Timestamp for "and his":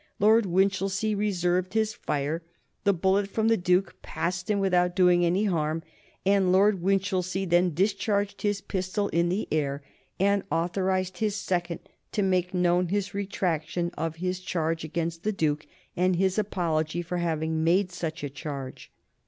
15.95-16.39